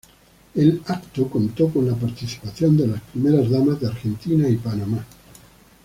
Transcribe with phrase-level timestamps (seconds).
[0.55, 5.05] El evento contó con la participación de las primeras damas de Argentina y Panamá.